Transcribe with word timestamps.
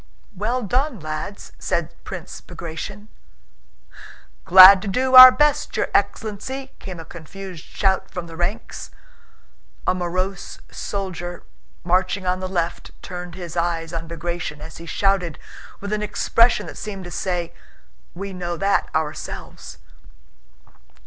"Well 0.35 0.63
done, 0.63 0.99
lads!" 0.99 1.51
said 1.59 1.93
Prince 2.03 2.41
Bagratión. 2.41 3.05
"Glad 4.45 4.81
to 4.81 4.87
do 4.87 5.13
our 5.15 5.31
best, 5.31 5.77
your 5.77 5.89
ex'len 5.93 6.37
lency!" 6.39 6.71
came 6.79 6.99
a 6.99 7.05
confused 7.05 7.63
shout 7.63 8.09
from 8.09 8.25
the 8.25 8.35
ranks. 8.35 8.89
A 9.85 9.93
morose 9.93 10.57
soldier 10.71 11.43
marching 11.83 12.25
on 12.25 12.39
the 12.39 12.49
left 12.49 12.99
turned 13.03 13.35
his 13.35 13.55
eyes 13.55 13.93
on 13.93 14.07
Bagratión 14.07 14.59
as 14.59 14.77
he 14.77 14.87
shouted, 14.87 15.37
with 15.79 15.93
an 15.93 16.01
expression 16.01 16.65
that 16.65 16.77
seemed 16.79 17.03
to 17.03 17.11
say: 17.11 17.53
"We 18.15 18.33
know 18.33 18.57
that 18.57 18.89
ourselves!" 18.95 19.77